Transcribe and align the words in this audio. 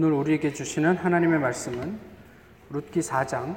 오늘 0.00 0.12
우리에게 0.12 0.52
주시는 0.52 0.96
하나님의 0.96 1.40
말씀은 1.40 1.98
룻기 2.70 3.00
4장 3.00 3.56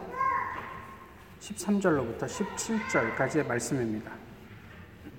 13절로부터 1.40 2.22
17절까지의 2.22 3.46
말씀입니다. 3.46 4.12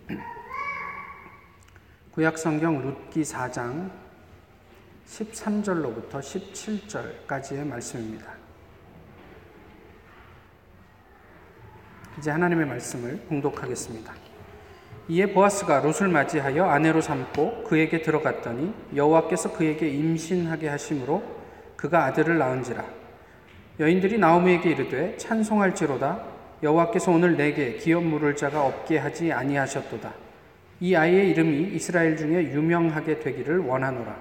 구약 2.10 2.36
성경 2.36 2.82
룻기 2.82 3.22
4장 3.22 3.88
13절로부터 5.06 6.18
17절까지의 6.18 7.68
말씀입니다. 7.68 8.34
이제 12.18 12.32
하나님의 12.32 12.66
말씀을 12.66 13.18
봉독하겠습니다. 13.28 14.31
이에 15.08 15.26
보아스가 15.26 15.80
롯을 15.80 16.08
맞이하여 16.08 16.64
아내로 16.64 17.00
삼고 17.00 17.64
그에게 17.64 18.02
들어갔더니 18.02 18.72
여호와께서 18.94 19.52
그에게 19.52 19.88
임신하게 19.88 20.68
하심으로 20.68 21.22
그가 21.76 22.04
아들을 22.04 22.38
낳은지라. 22.38 22.84
여인들이 23.80 24.18
나오미에게 24.18 24.70
이르되 24.70 25.16
찬송할지로다. 25.16 26.20
여호와께서 26.62 27.10
오늘 27.10 27.36
내게 27.36 27.74
기업 27.74 28.04
물을 28.04 28.36
자가 28.36 28.64
없게 28.64 28.98
하지 28.98 29.32
아니하셨도다. 29.32 30.12
이 30.80 30.94
아이의 30.94 31.30
이름이 31.30 31.74
이스라엘 31.74 32.16
중에 32.16 32.52
유명하게 32.52 33.18
되기를 33.18 33.58
원하노라. 33.58 34.16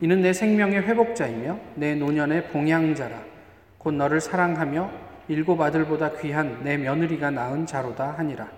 이는 0.00 0.22
내 0.22 0.32
생명의 0.32 0.82
회복자이며 0.82 1.58
내 1.74 1.94
노년의 1.94 2.48
봉양자라. 2.48 3.18
곧 3.76 3.92
너를 3.92 4.20
사랑하며 4.20 4.90
일곱 5.28 5.60
아들보다 5.60 6.12
귀한 6.20 6.60
내 6.64 6.78
며느리가 6.78 7.30
낳은 7.30 7.66
자로다 7.66 8.14
하니라 8.18 8.48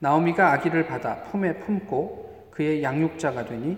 나오미가 0.00 0.52
아기를 0.52 0.86
받아 0.86 1.22
품에 1.24 1.58
품고 1.60 2.50
그의 2.50 2.82
양육자가 2.82 3.44
되니 3.44 3.76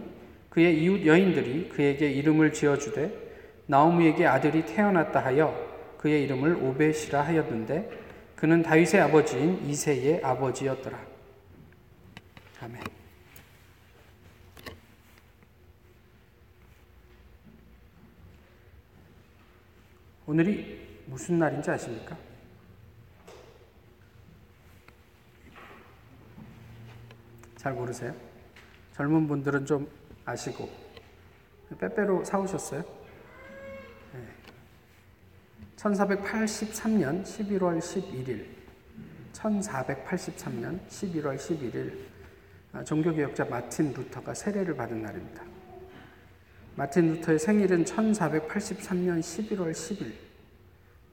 그의 0.49 0.83
이웃 0.83 1.07
여인들이 1.07 1.69
그에게 1.69 2.11
이름을 2.11 2.53
지어주되 2.53 3.31
나오미에게 3.67 4.27
아들이 4.27 4.67
태어났다 4.67 5.25
하여 5.25 5.55
그의 5.99 6.25
이름을 6.25 6.57
오벳이라 6.57 7.23
하였는데 7.23 7.91
그는 8.35 8.63
다윗의 8.63 9.01
아버지인 9.01 9.67
이세의 9.67 10.25
아버지였더라. 10.25 10.99
아멘. 12.63 12.83
오늘이 20.27 21.03
무슨 21.07 21.39
날인지 21.39 21.71
아십니까? 21.71 22.17
잘 27.61 27.75
모르세요? 27.75 28.15
젊은 28.95 29.29
분들은 29.29 29.67
좀 29.67 29.87
아시고 30.25 30.67
빼빼로 31.79 32.25
사오셨어요? 32.25 32.81
네. 34.15 34.19
1483년 35.77 37.23
11월 37.23 37.79
11일 37.79 38.47
1483년 39.35 40.81
11월 40.89 41.37
11일 41.37 42.87
종교개혁자 42.87 43.45
마틴 43.45 43.93
루터가 43.93 44.33
세례를 44.33 44.75
받은 44.75 45.03
날입니다. 45.03 45.45
마틴 46.77 47.17
루터의 47.17 47.39
생일은 47.39 47.85
1483년 47.85 49.21
11월 49.21 49.73
10일. 49.73 50.15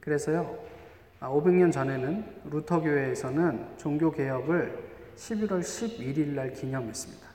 그래서요, 0.00 0.58
500년 1.20 1.70
전에는 1.70 2.42
루터 2.44 2.80
교회에서는 2.80 3.76
종교 3.76 4.10
개혁을 4.10 4.87
11월 5.18 5.60
11일 5.60 6.28
날 6.28 6.52
기념했습니다. 6.52 7.26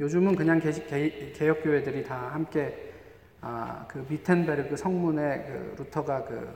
요즘은 0.00 0.34
그냥 0.34 0.60
개혁 0.60 1.62
교회들이 1.62 2.04
다 2.04 2.30
함께 2.32 2.92
아, 3.40 3.84
그 3.86 4.04
비텐베르그 4.04 4.76
성문에 4.76 5.44
그 5.44 5.74
루터가 5.78 6.24
그 6.24 6.54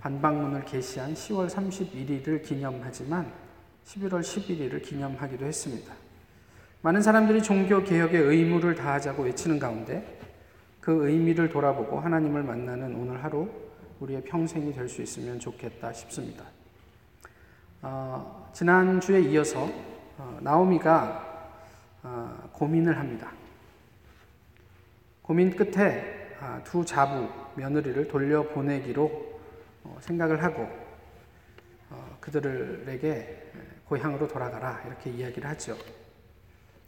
반박문을 0.00 0.64
게시한 0.64 1.12
10월 1.12 1.48
31일을 1.50 2.42
기념하지만 2.42 3.30
11월 3.84 4.20
11일을 4.20 4.82
기념하기도 4.82 5.44
했습니다. 5.44 5.92
많은 6.82 7.02
사람들이 7.02 7.42
종교 7.42 7.84
개혁의 7.84 8.22
의무를 8.22 8.74
다하자고 8.74 9.24
외치는 9.24 9.58
가운데 9.58 10.18
그 10.80 11.06
의미를 11.06 11.50
돌아보고 11.50 12.00
하나님을 12.00 12.42
만나는 12.42 12.94
오늘 12.94 13.22
하루 13.22 13.50
우리의 13.98 14.22
평생이 14.22 14.72
될 14.72 14.88
수 14.88 15.02
있으면 15.02 15.38
좋겠다 15.38 15.92
싶습니다. 15.92 16.44
어, 17.82 18.39
지난주에 18.52 19.20
이어서 19.22 19.68
어, 20.18 20.38
나오미가 20.40 21.50
어, 22.02 22.50
고민을 22.52 22.98
합니다. 22.98 23.32
고민 25.22 25.54
끝에 25.54 26.36
아, 26.40 26.60
두 26.64 26.84
자부 26.84 27.28
며느리를 27.54 28.08
돌려보내기로 28.08 29.40
어, 29.84 29.98
생각을 30.00 30.42
하고 30.42 30.68
어, 31.90 32.16
그들에게 32.20 33.52
고향으로 33.86 34.26
돌아가라 34.26 34.82
이렇게 34.86 35.10
이야기를 35.10 35.48
하죠. 35.50 35.76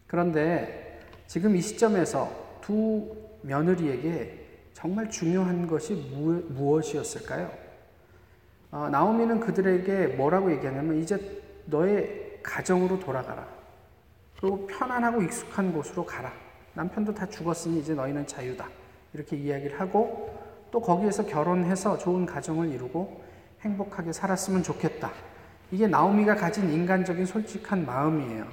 그런데 0.06 1.00
지금 1.26 1.54
이 1.56 1.60
시점에서 1.60 2.58
두 2.60 3.16
며느리에게 3.42 4.42
정말 4.72 5.08
중요한 5.10 5.66
것이 5.66 5.94
무엇이었을까요? 6.48 7.52
어, 8.70 8.88
나오미는 8.90 9.40
그들에게 9.40 10.08
뭐라고 10.16 10.50
얘기하냐면 10.50 10.96
이제 11.00 11.42
너의 11.66 12.38
가정으로 12.42 12.98
돌아가라. 12.98 13.46
그리고 14.38 14.66
편안하고 14.66 15.22
익숙한 15.22 15.72
곳으로 15.72 16.04
가라. 16.04 16.32
남편도 16.74 17.14
다 17.14 17.26
죽었으니 17.26 17.80
이제 17.80 17.94
너희는 17.94 18.26
자유다. 18.26 18.68
이렇게 19.12 19.36
이야기를 19.36 19.78
하고 19.80 20.38
또 20.70 20.80
거기에서 20.80 21.26
결혼해서 21.26 21.98
좋은 21.98 22.26
가정을 22.26 22.70
이루고 22.70 23.22
행복하게 23.60 24.12
살았으면 24.12 24.62
좋겠다. 24.62 25.12
이게 25.70 25.86
나오미가 25.86 26.34
가진 26.34 26.70
인간적인 26.70 27.26
솔직한 27.26 27.86
마음이에요. 27.86 28.46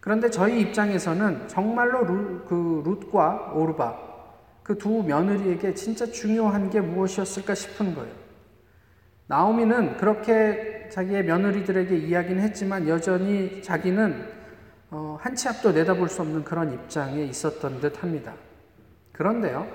그런데 0.00 0.30
저희 0.30 0.60
입장에서는 0.60 1.48
정말로 1.48 2.04
루, 2.04 2.44
그 2.46 2.82
룻과 2.84 3.52
오르바 3.54 4.10
그 4.62 4.78
두 4.78 5.02
며느리에게 5.02 5.74
진짜 5.74 6.06
중요한 6.06 6.70
게 6.70 6.80
무엇이었을까 6.80 7.54
싶은 7.54 7.94
거예요. 7.94 8.14
나오미는 9.26 9.96
그렇게 9.96 10.79
자기의 10.90 11.24
며느리들에게 11.24 11.96
이야기는 11.96 12.42
했지만 12.42 12.88
여전히 12.88 13.62
자기는 13.62 14.40
어, 14.90 15.18
한치 15.20 15.48
앞도 15.48 15.72
내다볼 15.72 16.08
수 16.08 16.22
없는 16.22 16.44
그런 16.44 16.72
입장에 16.72 17.22
있었던 17.24 17.80
듯 17.80 18.02
합니다. 18.02 18.34
그런데요, 19.12 19.66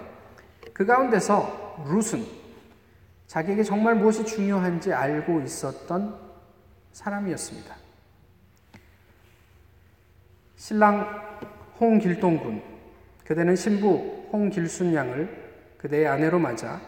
그 0.74 0.86
가운데서 0.86 1.86
룻은 1.88 2.26
자기에게 3.28 3.64
정말 3.64 3.96
무엇이 3.96 4.26
중요한지 4.26 4.92
알고 4.92 5.42
있었던 5.42 6.20
사람이었습니다. 6.92 7.76
신랑 10.58 11.40
홍길동군, 11.80 12.62
그대는 13.26 13.56
신부 13.56 14.28
홍길순 14.32 14.94
양을 14.94 15.46
그대의 15.78 16.08
아내로 16.08 16.40
맞아 16.40 16.82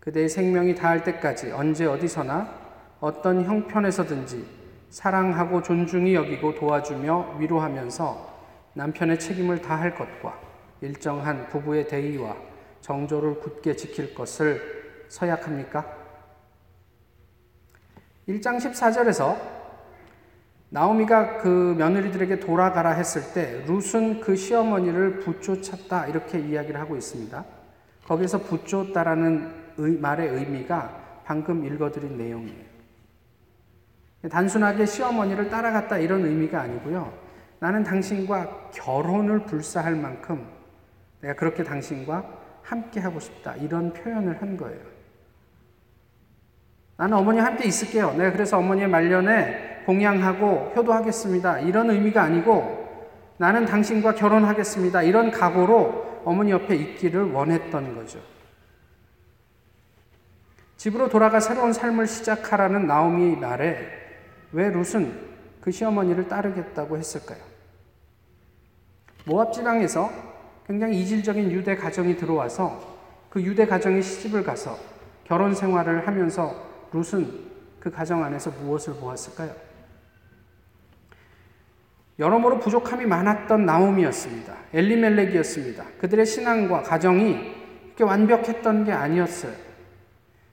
그대의 0.00 0.28
생명이 0.28 0.74
다할 0.74 1.04
때까지 1.04 1.50
언제 1.52 1.84
어디서나 1.84 2.59
어떤 3.00 3.44
형편에서든지 3.44 4.46
사랑하고 4.90 5.62
존중히 5.62 6.14
여기고 6.14 6.54
도와주며 6.54 7.36
위로하면서 7.38 8.30
남편의 8.74 9.18
책임을 9.18 9.62
다할 9.62 9.94
것과 9.94 10.38
일정한 10.80 11.48
부부의 11.48 11.88
대의와 11.88 12.36
정조를 12.80 13.40
굳게 13.40 13.76
지킬 13.76 14.14
것을 14.14 15.06
서약합니까? 15.08 15.98
1장 18.28 18.58
14절에서 18.58 19.36
나오미가 20.68 21.38
그 21.38 21.74
며느리들에게 21.78 22.38
돌아가라 22.38 22.90
했을 22.90 23.34
때 23.34 23.64
룻은 23.66 24.20
그 24.20 24.36
시어머니를 24.36 25.20
붙쫓았다 25.20 26.06
이렇게 26.06 26.38
이야기를 26.38 26.78
하고 26.78 26.96
있습니다. 26.96 27.44
거기서 28.04 28.38
붙쫓다라는 28.42 30.00
말의 30.00 30.28
의미가 30.28 31.22
방금 31.24 31.64
읽어드린 31.64 32.16
내용이에요. 32.16 32.69
단순하게 34.28 34.84
시어머니를 34.84 35.48
따라갔다 35.48 35.98
이런 35.98 36.24
의미가 36.24 36.60
아니고요. 36.60 37.12
나는 37.58 37.82
당신과 37.82 38.70
결혼을 38.74 39.44
불사할 39.44 39.94
만큼 39.94 40.46
내가 41.20 41.34
그렇게 41.34 41.62
당신과 41.62 42.24
함께 42.62 43.00
하고 43.00 43.20
싶다. 43.20 43.54
이런 43.56 43.92
표현을 43.92 44.40
한 44.40 44.56
거예요. 44.56 44.80
나는 46.96 47.16
어머니와 47.16 47.46
함께 47.46 47.66
있을게요. 47.66 48.12
내가 48.12 48.32
그래서 48.32 48.58
어머니의 48.58 48.88
말년에 48.88 49.84
공양하고 49.86 50.72
효도하겠습니다. 50.76 51.60
이런 51.60 51.90
의미가 51.90 52.22
아니고 52.22 52.80
나는 53.38 53.64
당신과 53.64 54.14
결혼하겠습니다. 54.14 55.02
이런 55.02 55.30
각오로 55.30 56.22
어머니 56.24 56.50
옆에 56.50 56.76
있기를 56.76 57.32
원했던 57.32 57.94
거죠. 57.94 58.20
집으로 60.76 61.08
돌아가 61.08 61.40
새로운 61.40 61.72
삶을 61.72 62.06
시작하라는 62.06 62.86
나오미의 62.86 63.36
말에 63.36 63.99
왜 64.52 64.70
룻은 64.70 65.30
그 65.60 65.70
시어머니를 65.70 66.28
따르겠다고 66.28 66.96
했을까요? 66.96 67.38
모압 69.24 69.52
지방에서 69.52 70.10
굉장히 70.66 71.00
이질적인 71.00 71.50
유대 71.50 71.76
가정이 71.76 72.16
들어와서 72.16 72.98
그 73.28 73.42
유대 73.42 73.66
가정에 73.66 74.00
시집을 74.00 74.42
가서 74.42 74.76
결혼 75.24 75.54
생활을 75.54 76.06
하면서 76.06 76.54
룻은 76.92 77.50
그 77.78 77.90
가정 77.90 78.24
안에서 78.24 78.50
무엇을 78.50 78.94
보았을까요? 78.94 79.54
여러모로 82.18 82.58
부족함이 82.58 83.06
많았던 83.06 83.64
나옴이었습니다. 83.64 84.54
엘리멜렉이었습니다. 84.74 85.84
그들의 85.98 86.26
신앙과 86.26 86.82
가정이 86.82 87.60
그렇게 88.00 88.04
완벽했던 88.04 88.84
게 88.84 88.92
아니었어요. 88.92 89.52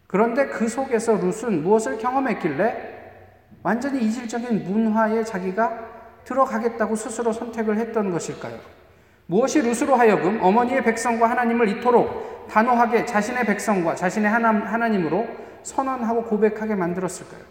그런데 0.08 0.48
그 0.48 0.70
속에서 0.70 1.14
룻은 1.18 1.64
무엇을 1.64 1.98
경험했길래 1.98 2.97
완전히 3.68 4.00
이질적인 4.06 4.64
문화에 4.64 5.26
자기가 5.26 5.78
들어가겠다고 6.24 6.96
스스로 6.96 7.34
선택을 7.34 7.78
했던 7.78 8.12
것일까요? 8.12 8.58
무엇이 9.26 9.60
룻으로 9.60 9.96
하여금 9.96 10.42
어머니의 10.42 10.86
백성과 10.86 11.30
하나님을 11.30 11.68
이토록 11.68 12.48
단호하게 12.48 13.06
자신의 13.06 13.46
백성과 13.46 13.96
자신의 13.96 14.32
하나 14.32 14.88
님으로 14.88 15.28
선언하고 15.64 16.24
고백하게 16.24 16.76
만들었을까요? 16.76 17.42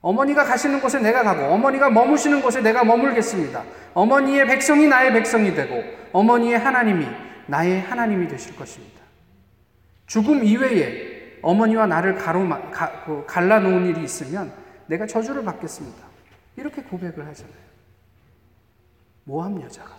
어머니가 0.00 0.44
가시는 0.44 0.80
곳에 0.80 1.00
내가 1.00 1.22
가고 1.22 1.52
어머니가 1.52 1.90
머무시는 1.90 2.40
곳에 2.40 2.62
내가 2.62 2.82
머물겠습니다. 2.82 3.64
어머니의 3.92 4.46
백성이 4.46 4.86
나의 4.86 5.12
백성이 5.12 5.54
되고 5.54 5.84
어머니의 6.12 6.58
하나님이 6.58 7.06
나의 7.44 7.82
하나님이 7.82 8.26
되실 8.26 8.56
것입니다. 8.56 9.02
죽음 10.06 10.42
이외에 10.42 11.40
어머니와 11.42 11.86
나를 11.86 12.14
가로, 12.14 12.48
가, 12.48 13.02
그 13.04 13.24
갈라놓은 13.26 13.84
일이 13.84 14.02
있으면 14.02 14.50
내가 14.88 15.06
저주를 15.06 15.44
받겠습니다. 15.44 16.06
이렇게 16.56 16.82
고백을 16.82 17.26
하잖아요. 17.28 17.68
모함 19.24 19.60
여자가. 19.62 19.96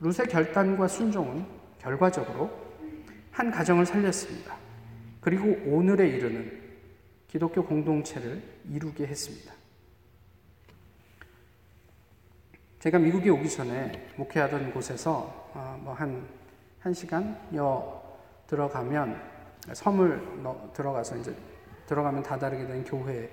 룻의 0.00 0.28
결단과 0.28 0.86
순종은 0.86 1.46
결과적으로 1.78 2.50
한 3.32 3.50
가정을 3.50 3.86
살렸습니다. 3.86 4.56
그리고 5.20 5.46
오늘에 5.66 6.08
이르는 6.08 6.60
기독교 7.28 7.64
공동체를 7.64 8.42
이루게 8.68 9.06
했습니다. 9.06 9.54
제가 12.80 12.98
미국에 12.98 13.28
오기 13.28 13.48
전에 13.48 14.08
목회하던 14.16 14.72
곳에서 14.72 15.50
어, 15.54 15.78
뭐한 15.82 16.26
한 16.80 16.94
시간여 16.94 18.18
들어가면 18.46 19.22
섬을 19.74 20.72
들어가서 20.72 21.16
이제 21.18 21.36
들어가면 21.90 22.22
다다르게 22.22 22.68
된 22.68 22.84
교회 22.84 23.28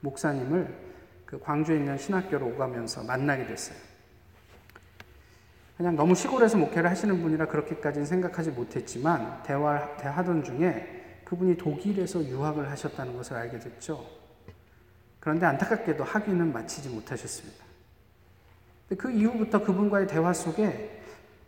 목사님을 0.00 0.66
그 1.26 1.38
광주에 1.38 1.76
있는 1.76 1.98
신학교로 1.98 2.46
오가면서 2.46 3.04
만나게 3.04 3.46
됐어요. 3.46 3.76
그냥 5.76 5.94
너무 5.94 6.14
시골에서 6.14 6.56
목회를 6.56 6.90
하시는 6.90 7.20
분이라 7.22 7.46
그렇게까지는 7.46 8.06
생각하지 8.06 8.50
못했지만 8.52 9.42
대화 9.42 9.94
대하던 9.98 10.42
중에 10.42 11.20
그분이 11.24 11.58
독일에서 11.58 12.24
유학을 12.24 12.70
하셨다는 12.70 13.14
것을 13.14 13.36
알게 13.36 13.58
됐죠. 13.58 14.04
그런데 15.20 15.44
안타깝게도 15.44 16.02
학위는 16.02 16.52
마치지 16.52 16.88
못하셨습니다. 16.88 17.62
그 18.96 19.10
이후부터 19.10 19.62
그분과의 19.62 20.06
대화 20.06 20.32
속에 20.32 21.02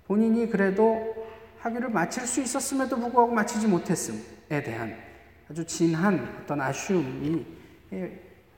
본인이 0.07 0.47
그래도 0.51 1.27
학위를 1.61 1.89
마칠 1.89 2.27
수 2.27 2.43
있었음에도 2.43 2.97
불구하고 3.01 3.33
마치지 3.33 3.67
못했음에 3.67 4.63
대한 4.63 5.10
아주 5.51 5.67
진한 5.67 6.39
어떤 6.41 6.61
아쉬움이 6.61 7.45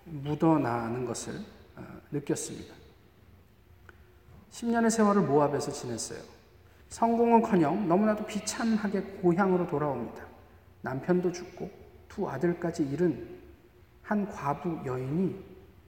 묻어나는 0.05 1.07
것을 1.07 1.41
어, 1.75 1.83
느꼈습니다. 2.11 2.75
10년의 4.51 4.91
세월을 4.91 5.23
모압에서 5.23 5.73
지냈어요. 5.73 6.21
성공은커녕 6.91 7.89
너무나도 7.89 8.27
비참하게 8.27 9.01
고향으로 9.23 9.67
돌아옵니다. 9.67 10.27
남편도 10.83 11.33
죽고 11.33 11.71
두 12.09 12.29
아들까지 12.29 12.87
잃은 12.91 13.41
한 14.03 14.29
과부 14.29 14.83
여인이 14.85 15.43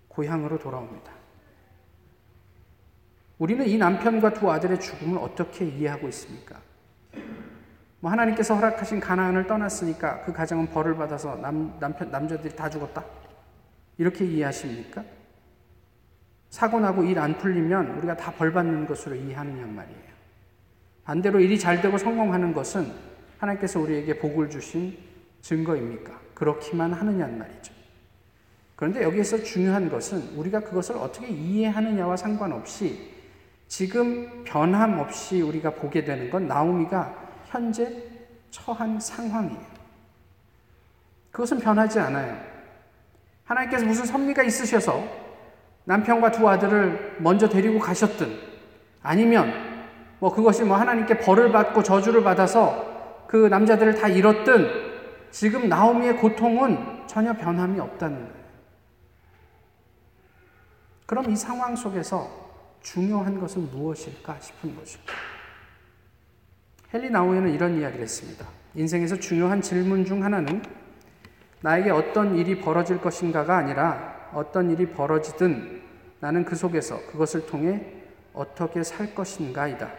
고향으로 0.09 0.59
돌아옵니다. 0.59 1.13
우리는 3.39 3.69
이 3.69 3.77
남편과 3.77 4.33
두 4.33 4.51
아들의 4.51 4.81
죽음을 4.81 5.19
어떻게 5.19 5.67
이해하고 5.67 6.09
있습니까? 6.09 6.63
뭐 8.05 8.13
하나님께서 8.13 8.55
허락하신 8.57 9.01
가나안을 9.01 9.47
떠났으니까 9.47 10.21
그 10.27 10.33
가정은 10.35 10.67
벌을 10.67 10.95
받아서 10.95 11.37
남, 11.37 11.75
남편 11.81 12.11
남자들이 12.11 12.55
다 12.55 12.69
죽었다. 12.69 13.03
이렇게 13.97 14.27
이해하십니까? 14.27 15.03
사고 16.51 16.81
나고 16.81 17.03
일 17.05 17.19
안 17.19 17.39
풀리면 17.39 17.97
우리가 17.97 18.15
다 18.15 18.31
벌 18.33 18.53
받는 18.53 18.87
것으로 18.87 19.15
이해하느냐 19.15 19.65
말이에요. 19.65 20.15
반대로 21.05 21.41
일이 21.41 21.59
잘 21.59 21.81
되고 21.81 21.97
성공하는 21.97 22.53
것은 22.53 22.93
하나님께서 23.39 23.81
우리에게 23.81 24.19
복을 24.19 24.51
주신 24.51 24.99
증거입니까? 25.41 26.13
그렇기만 26.35 26.93
하느냐 26.93 27.27
말이죠. 27.27 27.73
그런데 28.77 29.03
여기에서 29.03 29.43
중요한 29.43 29.89
것은 29.89 30.37
우리가 30.37 30.61
그것을 30.61 30.99
어떻게 30.99 31.29
이해하느냐와 31.29 32.19
상관없이 32.19 33.15
지금 33.67 34.45
변함없이 34.45 35.41
우리가 35.41 35.71
보게 35.71 36.05
되는 36.05 36.29
건 36.29 36.47
나오미가 36.47 37.24
현재 37.55 37.89
처한 38.51 38.99
상황이에요. 38.99 39.75
그것은 41.31 41.61
변하지 41.61 42.01
않아요. 42.01 42.37
하나님께서 43.45 43.87
무슨 43.87 44.05
섭리가 44.07 44.43
있으셔서 44.43 45.05
남편과 45.85 46.33
두 46.33 46.49
아들을 46.49 47.19
먼저 47.21 47.49
데리고 47.49 47.79
가셨든 47.79 48.37
아니면 49.03 49.53
뭐 50.19 50.35
그것이 50.35 50.65
뭐 50.65 50.77
하나님께 50.77 51.19
벌을 51.19 51.53
받고 51.53 51.85
저주를 51.85 52.25
받아서 52.25 53.25
그 53.29 53.47
남자들을 53.47 54.01
다 54.01 54.09
잃었든 54.09 54.69
지금 55.31 55.69
나오미의 55.69 56.17
고통은 56.17 57.07
전혀 57.07 57.33
변함이 57.35 57.79
없다는 57.79 58.17
거예요. 58.17 58.45
그럼 61.07 61.31
이 61.31 61.37
상황 61.37 61.77
속에서 61.77 62.29
중요한 62.83 63.39
것은 63.39 63.71
무엇일까 63.71 64.41
싶은 64.41 64.75
거죠. 64.75 64.99
헨리 66.95 67.11
나우에는 67.11 67.53
이런 67.53 67.77
이야기를 67.77 68.05
했습니다. 68.05 68.47
인생에서 68.77 69.17
중요한 69.17 69.61
질문 69.61 70.05
중 70.05 70.23
하나는 70.23 70.63
나에게 71.61 71.91
어떤 71.91 72.37
일이 72.37 72.61
벌어질 72.61 73.01
것인가가 73.01 73.57
아니라 73.57 74.31
어떤 74.33 74.71
일이 74.71 74.87
벌어지든 74.87 75.83
나는 76.21 76.45
그 76.45 76.55
속에서 76.55 77.05
그것을 77.11 77.47
통해 77.47 77.85
어떻게 78.33 78.85
살 78.85 79.13
것인가이다. 79.13 79.91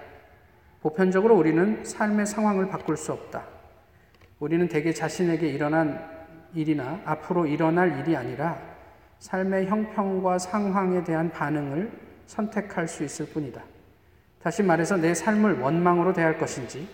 보편적으로 0.82 1.36
우리는 1.36 1.84
삶의 1.84 2.28
상황을 2.28 2.70
바꿀 2.70 2.96
수 2.96 3.12
없다. 3.12 3.44
우리는 4.40 4.66
대개 4.70 4.94
자신에게 4.94 5.50
일어난 5.50 6.00
일이나 6.54 7.02
앞으로 7.04 7.46
일어날 7.46 8.00
일이 8.00 8.16
아니라 8.16 8.58
삶의 9.20 9.66
형평과 9.66 10.40
상황에 10.40 11.04
대한 11.04 11.30
반응을 11.30 11.92
선택할 12.26 12.88
수 12.88 13.04
있을 13.04 13.26
뿐이다. 13.26 13.75
다시 14.46 14.62
말해서 14.62 14.96
내 14.98 15.16
삶을 15.16 15.58
원망으로 15.60 16.14
대할 16.14 16.38
것인지 16.38 16.88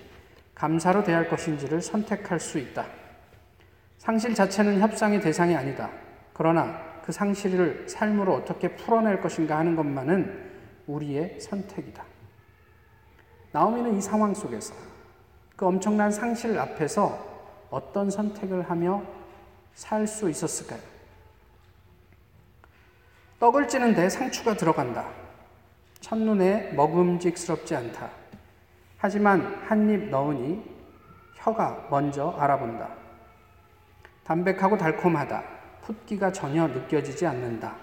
감사로 0.55 1.03
대할 1.03 1.27
것인지를 1.27 1.81
선택할 1.81 2.39
수 2.39 2.57
있다. 2.57 2.85
상실 3.97 4.33
자체는 4.33 4.79
협상의 4.79 5.19
대상이 5.19 5.53
아니다. 5.53 5.89
그러나 6.31 6.81
그 7.03 7.11
상실을 7.11 7.89
삶으로 7.89 8.35
어떻게 8.35 8.73
풀어낼 8.77 9.19
것인가 9.19 9.57
하는 9.57 9.75
것만은 9.75 10.49
우리의 10.87 11.41
선택이다. 11.41 12.05
나오미는 13.51 13.97
이 13.97 14.01
상황 14.01 14.33
속에서 14.33 14.73
그 15.57 15.65
엄청난 15.65 16.09
상실 16.09 16.57
앞에서 16.57 17.19
어떤 17.69 18.09
선택을 18.09 18.69
하며 18.69 19.03
살 19.73 20.07
수 20.07 20.29
있었을까요? 20.29 20.79
떡을 23.41 23.67
찌는데 23.67 24.07
상추가 24.07 24.53
들어간다. 24.53 25.20
첫눈에 26.01 26.73
먹음직스럽지 26.73 27.75
않다. 27.75 28.09
하지만 28.97 29.41
한 29.67 29.89
입 29.89 30.09
넣으니 30.09 30.63
혀가 31.35 31.87
먼저 31.89 32.35
알아본다. 32.37 32.89
담백하고 34.23 34.77
달콤하다. 34.77 35.43
풋기가 35.83 36.31
전혀 36.31 36.67
느껴지지 36.67 37.25
않는다. 37.25 37.75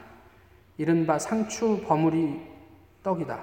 이른바 0.76 1.18
상추 1.18 1.82
버무리 1.84 2.40
떡이다. 3.02 3.42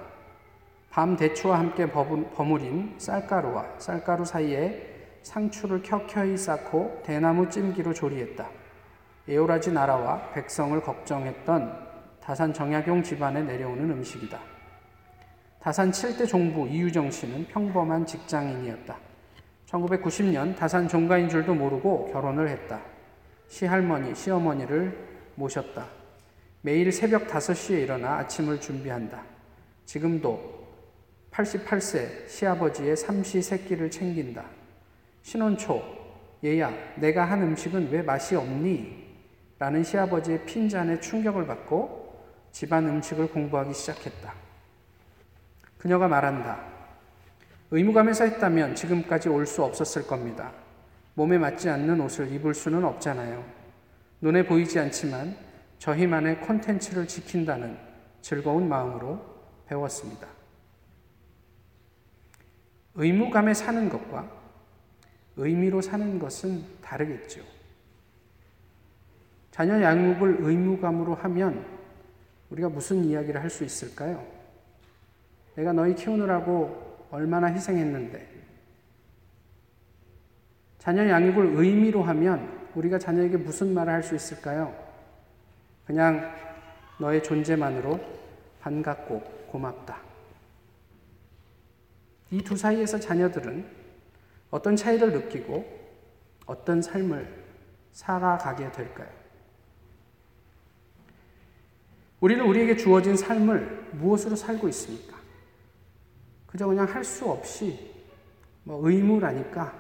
밤 0.90 1.18
대추와 1.18 1.60
함께 1.60 1.92
버무린 1.92 2.96
쌀가루와 2.98 3.66
쌀가루 3.78 4.24
사이에 4.24 4.94
상추를 5.24 5.82
켜켜이 5.84 6.38
쌓고 6.38 7.02
대나무 7.04 7.50
찜기로 7.50 7.94
조리했다. 7.94 8.48
에오라지 9.28 9.74
나라와 9.74 10.32
백성을 10.32 10.80
걱정했던 10.82 11.86
다산 12.22 12.54
정약용 12.54 13.04
집안에 13.04 13.42
내려오는 13.42 13.90
음식이다. 13.92 14.55
다산 15.66 15.90
7대 15.90 16.28
종부 16.28 16.68
이유정 16.68 17.10
씨는 17.10 17.48
평범한 17.48 18.06
직장인이었다. 18.06 19.00
1990년 19.66 20.56
다산 20.56 20.88
종가인 20.88 21.28
줄도 21.28 21.56
모르고 21.56 22.12
결혼을 22.12 22.50
했다. 22.50 22.84
시할머니, 23.48 24.14
시어머니를 24.14 24.96
모셨다. 25.34 25.88
매일 26.62 26.92
새벽 26.92 27.26
5시에 27.26 27.82
일어나 27.82 28.18
아침을 28.18 28.62
준비한다. 28.62 29.24
지금도 29.86 30.68
88세 31.32 32.30
시아버지의 32.30 32.96
삼시 32.96 33.42
세끼를 33.42 33.90
챙긴다. 33.90 34.46
신혼 35.24 35.58
초, 35.58 35.82
얘야, 36.44 36.72
내가 36.98 37.26
한 37.26 37.42
음식은 37.42 37.90
왜 37.90 38.04
맛이 38.04 38.36
없니? 38.36 39.04
라는 39.58 39.84
시아버지의 39.84 40.46
핀잔에 40.46 41.00
충격을 41.00 41.48
받고 41.48 42.24
집안 42.52 42.88
음식을 42.88 43.32
공부하기 43.32 43.74
시작했다. 43.74 44.45
그녀가 45.86 46.08
말한다. 46.08 46.60
의무감에서 47.70 48.24
했다면 48.24 48.74
지금까지 48.74 49.30
올 49.30 49.46
수 49.46 49.64
없었을 49.64 50.08
겁니다. 50.08 50.52
몸에 51.14 51.38
맞지 51.38 51.70
않는 51.70 52.02
옷을 52.02 52.32
입을 52.32 52.56
수는 52.56 52.84
없잖아요. 52.84 53.46
눈에 54.20 54.48
보이지 54.48 54.80
않지만 54.80 55.38
저희만의 55.78 56.42
콘텐츠를 56.42 57.08
지킨다는 57.08 57.78
즐거운 58.24 58.68
마음으로 58.68 59.24
배웠습니다. 59.68 60.28
의무감에 62.96 63.54
사는 63.54 63.88
것과 63.88 64.28
의미로 65.36 65.82
사는 65.82 66.18
것은 66.18 66.64
다르겠죠. 66.82 67.42
자녀 69.52 69.80
양육을 69.80 70.38
의무감으로 70.40 71.14
하면 71.14 71.64
우리가 72.50 72.70
무슨 72.70 73.04
이야기를 73.04 73.40
할 73.40 73.52
수 73.52 73.64
있을까요? 73.64 74.35
내가 75.56 75.74
너희 75.74 75.96
키우느라고 75.96 77.08
얼마나 77.12 77.48
희생했는데. 77.48 78.36
자녀 80.80 81.08
양육을 81.10 81.54
의미로 81.56 82.04
하면 82.04 82.68
우리가 82.76 83.00
자녀에게 83.00 83.38
무슨 83.38 83.74
말을 83.74 83.92
할 83.94 84.04
수 84.04 84.16
있을까요? 84.16 84.76
그냥 85.86 86.32
너의 87.00 87.24
존재만으로 87.24 88.00
반갑고 88.62 89.20
고맙다. 89.48 89.98
이 92.32 92.42
두 92.42 92.58
사이에서 92.58 93.00
자녀들은 93.00 93.66
어떤 94.52 94.76
차이를 94.76 95.12
느끼고 95.14 95.66
어떤 96.46 96.82
삶을 96.82 97.44
살아가게 97.94 98.72
될까요? 98.72 99.10
우리는 102.20 102.44
우리에게 102.46 102.76
주어진 102.76 103.16
삶을 103.16 103.90
무엇으로 103.94 104.36
살고 104.36 104.68
있습니까? 104.70 105.15
그저 106.56 106.68
그냥 106.68 106.86
할 106.86 107.04
수 107.04 107.30
없이 107.30 107.78
뭐 108.64 108.88
의무라니까 108.88 109.74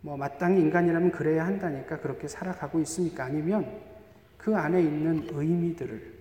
뭐 0.00 0.16
마땅히 0.16 0.62
인간이라면 0.62 1.10
그래야 1.12 1.44
한다니까 1.44 1.98
그렇게 1.98 2.26
살아가고 2.26 2.80
있습니까? 2.80 3.24
아니면 3.24 3.70
그 4.38 4.56
안에 4.56 4.80
있는 4.80 5.28
의미들을 5.30 6.14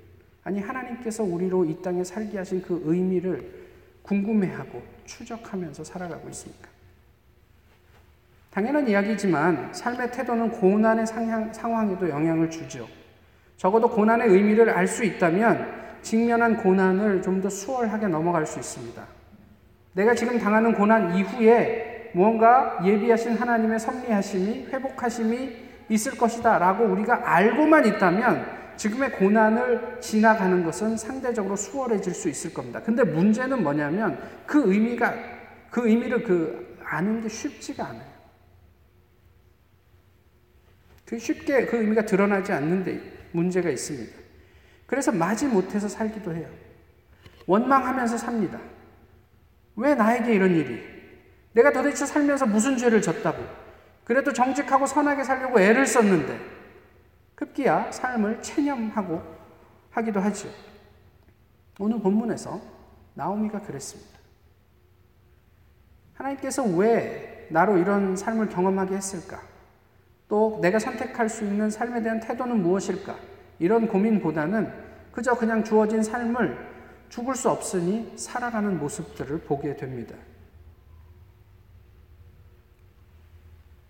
아니 0.43 0.59
하나님께서 0.59 1.23
우리로 1.23 1.63
이 1.63 1.81
땅에 1.81 2.03
살게 2.03 2.39
하신 2.39 2.61
그 2.61 2.81
의미를 2.83 3.49
궁금해하고 4.01 4.83
추적하면서 5.05 5.85
살아가고 5.85 6.27
있습니까? 6.31 6.67
당연한 8.51 8.85
이야기지만 8.85 9.73
삶의 9.73 10.11
태도는 10.11 10.51
고난의 10.51 11.05
상황에도 11.07 12.09
영향을 12.09 12.49
주죠. 12.49 12.85
적어도 13.55 13.89
고난의 13.89 14.27
의미를 14.27 14.69
알 14.71 14.85
수 14.89 15.05
있다면 15.05 16.01
직면한 16.01 16.57
고난을 16.57 17.21
좀 17.21 17.41
더 17.41 17.49
수월하게 17.49 18.07
넘어갈 18.07 18.45
수 18.45 18.59
있습니다. 18.59 19.22
내가 19.93 20.15
지금 20.15 20.39
당하는 20.39 20.73
고난 20.73 21.15
이후에 21.15 22.11
무언가 22.13 22.79
예비하신 22.83 23.35
하나님의 23.35 23.79
섭리하심이 23.79 24.67
회복하심이 24.71 25.63
있을 25.89 26.17
것이다 26.17 26.59
라고 26.59 26.85
우리가 26.85 27.21
알고만 27.23 27.85
있다면 27.85 28.63
지금의 28.75 29.11
고난을 29.13 29.97
지나가는 29.99 30.63
것은 30.63 30.97
상대적으로 30.97 31.55
수월해질 31.55 32.13
수 32.13 32.29
있을 32.29 32.53
겁니다. 32.53 32.81
근데 32.81 33.03
문제는 33.03 33.63
뭐냐면 33.63 34.19
그 34.45 34.71
의미가 34.71 35.13
그 35.69 35.87
의미를 35.87 36.23
그 36.23 36.77
아는 36.83 37.21
게 37.21 37.29
쉽지가 37.29 37.85
않아요. 37.85 38.13
그 41.05 41.19
쉽게 41.19 41.65
그 41.65 41.77
의미가 41.77 42.05
드러나지 42.05 42.51
않는데 42.51 42.99
문제가 43.31 43.69
있습니다. 43.69 44.11
그래서 44.85 45.11
마지 45.11 45.47
못해서 45.47 45.87
살기도 45.87 46.33
해요. 46.33 46.47
원망하면서 47.45 48.17
삽니다. 48.17 48.59
왜 49.75 49.95
나에게 49.95 50.33
이런 50.33 50.51
일이? 50.51 50.81
내가 51.53 51.71
도대체 51.71 52.05
살면서 52.05 52.45
무슨 52.45 52.77
죄를 52.77 53.01
졌다고? 53.01 53.43
그래도 54.03 54.33
정직하고 54.33 54.85
선하게 54.85 55.23
살려고 55.23 55.59
애를 55.59 55.85
썼는데 55.85 56.39
급기야 57.35 57.91
삶을 57.91 58.41
체념하고 58.41 59.21
하기도 59.91 60.19
하죠. 60.19 60.49
오늘 61.79 61.99
본문에서 61.99 62.61
나오미가 63.15 63.61
그랬습니다. 63.61 64.19
하나님께서 66.15 66.63
왜 66.63 67.47
나로 67.49 67.77
이런 67.77 68.15
삶을 68.15 68.49
경험하게 68.49 68.95
했을까? 68.95 69.41
또 70.27 70.59
내가 70.61 70.79
선택할 70.79 71.29
수 71.29 71.43
있는 71.43 71.69
삶에 71.69 72.01
대한 72.01 72.19
태도는 72.19 72.61
무엇일까? 72.61 73.15
이런 73.59 73.87
고민보다는 73.87 74.71
그저 75.11 75.35
그냥 75.35 75.63
주어진 75.63 76.01
삶을 76.01 76.72
죽을 77.13 77.35
수 77.35 77.47
없으니 77.47 78.11
살아가는 78.17 78.79
모습들을 78.79 79.41
보게 79.41 79.75
됩니다. 79.75 80.15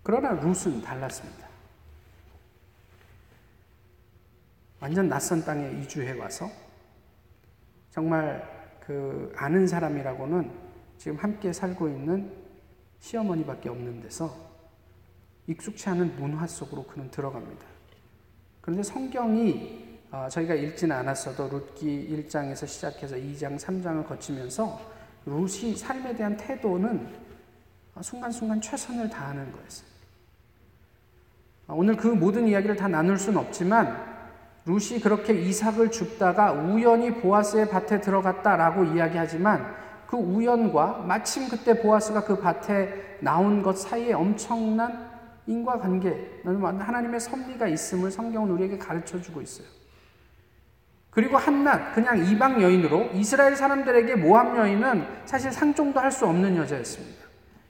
그러나 0.02 0.32
룻은 0.32 0.82
달랐습니다. 0.82 1.48
완전 4.78 5.08
낯선 5.08 5.42
땅에 5.42 5.70
이주해 5.80 6.18
와서 6.18 6.50
정말 7.92 8.76
그 8.80 9.32
아는 9.36 9.66
사람이라고는 9.66 10.52
지금 10.98 11.16
함께 11.16 11.50
살고 11.50 11.88
있는 11.88 12.30
시어머니밖에 12.98 13.70
없는 13.70 14.02
데서 14.02 14.36
익숙치 15.46 15.88
않은 15.88 16.16
문화 16.16 16.46
속으로 16.46 16.84
그는 16.84 17.10
들어갑니다. 17.10 17.64
그런데 18.60 18.82
성경이 18.82 19.83
어, 20.14 20.28
저희가 20.28 20.54
읽지는 20.54 20.94
않았어도 20.94 21.48
룻기 21.48 22.24
1장에서 22.28 22.68
시작해서 22.68 23.16
2장, 23.16 23.58
3장을 23.58 24.06
거치면서 24.06 24.80
룻이 25.26 25.74
삶에 25.74 26.14
대한 26.14 26.36
태도는 26.36 27.08
순간순간 28.00 28.60
최선을 28.60 29.10
다하는 29.10 29.50
거였어요. 29.50 29.88
어, 31.66 31.74
오늘 31.74 31.96
그 31.96 32.06
모든 32.06 32.46
이야기를 32.46 32.76
다 32.76 32.86
나눌 32.86 33.18
수는 33.18 33.40
없지만 33.40 34.14
룻이 34.66 35.00
그렇게 35.02 35.34
이삭을 35.34 35.90
줍다가 35.90 36.52
우연히 36.52 37.12
보아스의 37.14 37.68
밭에 37.68 38.00
들어갔다라고 38.00 38.84
이야기하지만 38.84 39.74
그 40.06 40.16
우연과 40.16 40.98
마침 41.08 41.48
그때 41.48 41.82
보아스가 41.82 42.22
그 42.22 42.38
밭에 42.38 43.18
나온 43.18 43.64
것 43.64 43.76
사이에 43.78 44.12
엄청난 44.12 45.10
인과관계, 45.48 46.42
하나님의 46.44 47.18
섭리가 47.18 47.66
있음을 47.66 48.12
성경은 48.12 48.50
우리에게 48.50 48.78
가르쳐 48.78 49.20
주고 49.20 49.42
있어요. 49.42 49.83
그리고 51.14 51.36
한낱 51.36 51.94
그냥 51.94 52.26
이방 52.26 52.60
여인으로 52.60 53.10
이스라엘 53.14 53.54
사람들에게 53.54 54.16
모함 54.16 54.56
여인은 54.56 55.06
사실 55.24 55.52
상종도 55.52 56.00
할 56.00 56.10
수 56.10 56.26
없는 56.26 56.56
여자였습니다. 56.56 57.24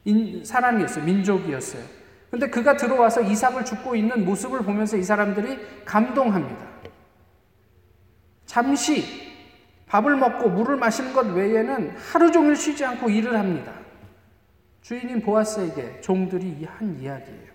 인, 0.06 0.44
사람이었어요. 0.44 1.04
민족이었어요. 1.04 1.82
근데 2.30 2.48
그가 2.48 2.76
들어와서 2.76 3.20
이삭을 3.22 3.64
죽고 3.64 3.94
있는 3.94 4.24
모습을 4.24 4.60
보면서 4.60 4.96
이 4.96 5.02
사람들이 5.02 5.84
감동합니다. 5.84 6.66
잠시 8.46 9.04
밥을 9.86 10.16
먹고 10.16 10.48
물을 10.48 10.76
마시는 10.76 11.12
것 11.12 11.26
외에는 11.26 11.96
하루 11.96 12.32
종일 12.32 12.56
쉬지 12.56 12.84
않고 12.84 13.08
일을 13.10 13.38
합니다. 13.38 13.72
주인인 14.82 15.22
보아스에게 15.22 16.00
종들이 16.00 16.66
한 16.66 16.98
이야기예요. 16.98 17.54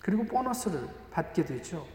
그리고 0.00 0.24
보너스를 0.24 0.88
받게 1.10 1.44
되죠. 1.44 1.86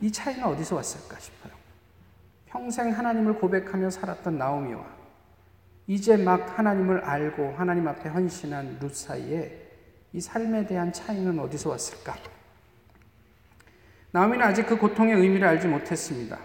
이 0.00 0.10
차이는 0.10 0.44
어디서 0.44 0.76
왔을까 0.76 1.18
싶어요. 1.18 1.52
평생 2.46 2.90
하나님을 2.90 3.34
고백하며 3.38 3.90
살았던 3.90 4.38
나오미와 4.38 4.84
이제 5.86 6.16
막 6.16 6.58
하나님을 6.58 7.00
알고 7.04 7.54
하나님 7.56 7.86
앞에 7.86 8.08
헌신한 8.08 8.78
룻 8.80 8.94
사이에 8.94 9.62
이 10.12 10.20
삶에 10.20 10.66
대한 10.66 10.92
차이는 10.92 11.38
어디서 11.38 11.70
왔을까? 11.70 12.16
나오미는 14.10 14.44
아직 14.44 14.66
그 14.66 14.78
고통의 14.78 15.14
의미를 15.14 15.46
알지 15.46 15.68
못했습니다. 15.68 16.38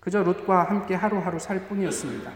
그저 0.00 0.22
룻과 0.22 0.64
함께 0.64 0.94
하루하루 0.94 1.38
살 1.38 1.66
뿐이었습니다. 1.68 2.32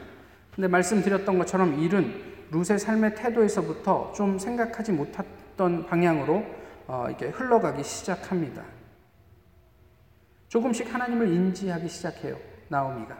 근데 0.55 0.69
말씀드렸던 0.69 1.39
것처럼 1.39 1.79
일은 1.79 2.31
룻의 2.51 2.79
삶의 2.79 3.15
태도에서부터 3.15 4.13
좀 4.13 4.39
생각하지 4.39 4.93
못했던 4.93 5.87
방향으로 5.87 6.45
어, 6.87 7.07
이렇게 7.09 7.29
흘러가기 7.29 7.85
시작합니다. 7.85 8.63
조금씩 10.51 10.93
하나님을 10.93 11.29
인지하기 11.29 11.89
시작해요. 11.89 12.37
나오미가. 12.69 13.17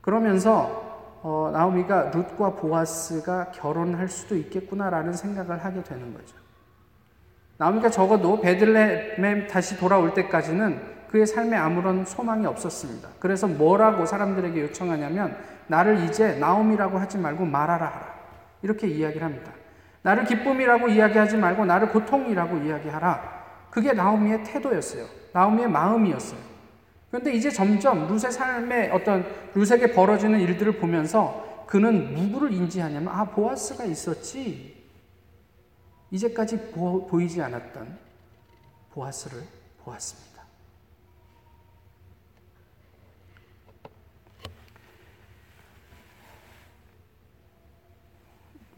그러면서 0.00 1.20
어, 1.22 1.50
나오미가 1.52 2.12
룻과 2.12 2.54
보아스가 2.54 3.50
결혼할 3.50 4.08
수도 4.08 4.36
있겠구나라는 4.36 5.12
생각을 5.12 5.64
하게 5.64 5.82
되는 5.82 6.14
거죠. 6.14 6.36
나오미가 7.56 7.90
적어도 7.90 8.40
베들레헴에 8.40 9.48
다시 9.48 9.76
돌아올 9.76 10.14
때까지는 10.14 10.80
그의 11.08 11.26
삶에 11.26 11.56
아무런 11.56 12.04
소망이 12.04 12.46
없었습니다. 12.46 13.08
그래서 13.18 13.48
뭐라고 13.48 14.06
사람들에게 14.06 14.62
요청하냐면 14.62 15.36
나를 15.66 16.04
이제 16.04 16.38
나옴이라고 16.38 16.96
하지 16.96 17.18
말고 17.18 17.44
말하라 17.44 17.86
하라. 17.86 18.14
이렇게 18.62 18.86
이야기를 18.86 19.24
합니다. 19.24 19.50
나를 20.02 20.24
기쁨이라고 20.26 20.88
이야기하지 20.88 21.38
말고 21.38 21.64
나를 21.64 21.90
고통이라고 21.90 22.58
이야기하라. 22.58 23.37
그게 23.70 23.92
나오미의 23.92 24.44
태도였어요. 24.44 25.06
나오미의 25.32 25.68
마음이었어요. 25.70 26.40
그런데 27.10 27.32
이제 27.32 27.50
점점 27.50 28.06
룻의 28.06 28.32
삶에 28.32 28.90
어떤 28.90 29.24
룻에게 29.54 29.92
벌어지는 29.92 30.40
일들을 30.40 30.78
보면서 30.78 31.64
그는 31.66 32.14
누구를 32.14 32.52
인지하냐면 32.52 33.08
아 33.08 33.24
보아스가 33.24 33.84
있었지. 33.84 34.76
이제까지 36.10 36.70
보, 36.70 37.06
보이지 37.06 37.40
않았던 37.42 37.98
보아스를 38.92 39.42
보았습니다. 39.84 40.28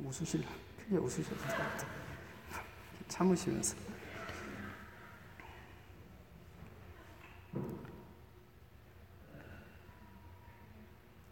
웃으실라 0.02 0.49
크게 0.85 0.97
웃으셔도 0.97 1.37
됩니다. 1.37 1.87
참으시면서. 3.09 3.89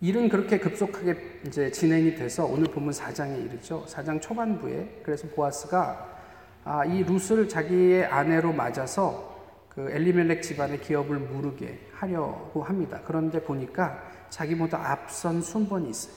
일은 0.01 0.29
그렇게 0.29 0.59
급속하게 0.59 1.41
이제 1.47 1.73
진행이 1.73 2.15
돼서 2.15 2.47
오늘 2.47 2.71
본문 2.71 2.93
4장에 2.93 3.45
이르죠. 3.45 3.85
4장 3.87 4.21
초반부에 4.21 5.01
그래서 5.03 5.27
보아스가 5.29 6.19
아, 6.65 6.85
이 6.85 7.03
룻을 7.03 7.49
자기의 7.49 8.05
아내로 8.07 8.53
맞아서 8.53 9.37
그 9.69 9.91
엘리멜렉 9.91 10.43
집안의 10.43 10.83
기업을 10.83 11.19
무르게 11.19 11.89
하려고 11.93 12.63
합니다. 12.63 13.01
그런데 13.05 13.43
보니까 13.43 14.03
자기보다 14.29 14.91
앞선 14.91 15.41
순번이 15.41 15.91
있어요. 15.91 16.15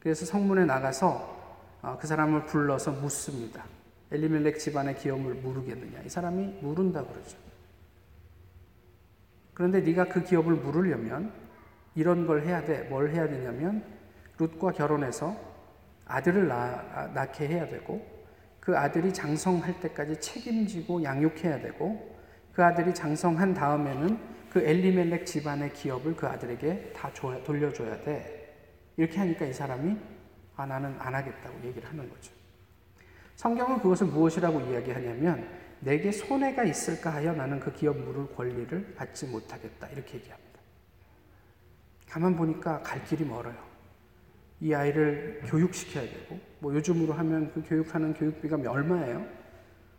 그래서 0.00 0.26
성문에 0.26 0.64
나가서 0.64 1.40
어, 1.82 1.98
그 2.00 2.06
사람을 2.06 2.46
불러서 2.46 2.90
묻습니다. 2.92 3.64
엘리멜렉 4.10 4.58
집안의 4.58 4.98
기업을 4.98 5.34
무르겠느냐? 5.34 6.02
이 6.04 6.08
사람이 6.08 6.58
무른다 6.60 7.02
그러죠. 7.02 7.38
그런데 9.54 9.80
네가 9.80 10.06
그 10.06 10.22
기업을 10.22 10.54
물으려면 10.54 11.32
이런 11.94 12.26
걸 12.26 12.42
해야 12.42 12.64
돼. 12.64 12.82
뭘 12.84 13.10
해야 13.10 13.28
되냐면 13.28 13.84
룻과 14.38 14.72
결혼해서 14.72 15.36
아들을 16.06 16.48
낳, 16.48 17.12
낳게 17.14 17.48
해야 17.48 17.66
되고 17.66 18.04
그 18.60 18.76
아들이 18.76 19.12
장성할 19.12 19.80
때까지 19.80 20.20
책임지고 20.20 21.02
양육해야 21.02 21.60
되고 21.60 22.16
그 22.52 22.64
아들이 22.64 22.94
장성한 22.94 23.54
다음에는 23.54 24.18
그 24.50 24.60
엘리멜렉 24.60 25.24
집안의 25.24 25.72
기업을 25.72 26.14
그 26.14 26.26
아들에게 26.26 26.92
다 26.94 27.10
줘야, 27.14 27.42
돌려줘야 27.42 28.02
돼. 28.02 28.54
이렇게 28.96 29.18
하니까 29.18 29.46
이 29.46 29.52
사람이 29.52 29.96
아 30.56 30.66
나는 30.66 30.94
안 30.98 31.14
하겠다고 31.14 31.64
얘기를 31.64 31.88
하는 31.88 32.08
거죠. 32.10 32.32
성경은 33.36 33.78
그것을 33.78 34.08
무엇이라고 34.08 34.60
이야기하냐면 34.60 35.48
내게 35.80 36.12
손해가 36.12 36.62
있을까 36.64 37.14
하여 37.14 37.32
나는 37.32 37.58
그 37.58 37.72
기업 37.72 37.96
물을 37.96 38.32
권리를 38.34 38.94
받지 38.94 39.26
못하겠다 39.26 39.88
이렇게 39.88 40.18
얘기합니다. 40.18 40.51
가만 42.12 42.36
보니까 42.36 42.82
갈 42.82 43.02
길이 43.06 43.24
멀어요. 43.24 43.54
이 44.60 44.74
아이를 44.74 45.40
교육시켜야 45.46 46.04
되고, 46.04 46.38
뭐 46.58 46.74
요즘으로 46.74 47.14
하면 47.14 47.50
그 47.54 47.62
교육하는 47.66 48.12
교육비가 48.12 48.58
얼마예요? 48.70 49.24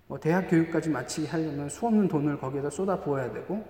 뭐 0.06 0.20
대학 0.20 0.48
교육까지 0.48 0.92
마치게 0.92 1.28
하려면 1.28 1.70
수없는 1.70 2.08
돈을 2.08 2.38
거기에다 2.38 2.70
쏟아 2.70 3.00
부어야 3.00 3.34
되고, 3.34 3.66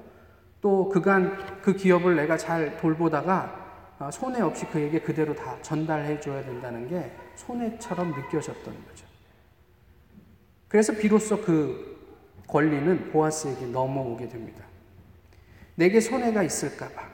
또 0.60 0.89
그간 0.89 1.62
그 1.62 1.73
기업을 1.73 2.17
내가 2.17 2.36
잘 2.36 2.75
돌보다가 2.75 3.95
아, 3.99 4.12
손해 4.12 4.41
없이 4.41 4.65
그에게 4.65 4.99
그대로 4.99 5.34
다 5.34 5.58
전달해 5.62 6.19
줘야 6.19 6.43
된다는 6.43 6.89
게 6.89 7.15
손해처럼 7.36 8.10
느껴졌던 8.10 8.63
거죠. 8.63 9.08
그래서 10.67 10.91
비로소 10.91 11.39
그 11.39 11.97
권리는 12.47 13.10
보아스에게 13.10 13.67
넘어오게 13.67 14.27
됩니다. 14.27 14.65
내게 15.75 16.01
손해가 16.01 16.43
있을까봐. 16.43 17.12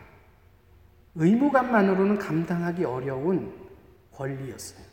의무감만으로는 1.15 2.17
감당하기 2.17 2.86
어려운 2.86 3.54
권리였어요. 4.13 4.86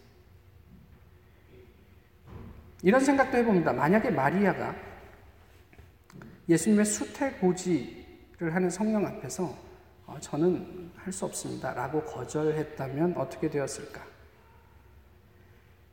이런 2.82 3.00
생각도 3.00 3.36
해봅니다. 3.38 3.72
만약에 3.72 4.10
마리아가 4.10 4.74
예수님의 6.48 6.84
수태고지를 6.84 8.54
하는 8.54 8.70
성령 8.70 9.04
앞에서 9.06 9.56
어, 10.06 10.16
저는 10.20 10.92
할 10.96 11.12
수 11.12 11.24
없습니다. 11.24 11.72
라고 11.74 12.02
거절했다면 12.02 13.16
어떻게 13.16 13.48
되었을까? 13.50 14.04